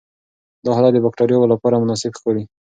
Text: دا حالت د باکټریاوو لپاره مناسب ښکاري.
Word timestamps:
دا 0.65 0.71
حالت 0.75 0.91
د 0.93 0.97
باکټریاوو 1.05 1.51
لپاره 1.53 1.81
مناسب 1.81 2.11
ښکاري. 2.17 2.43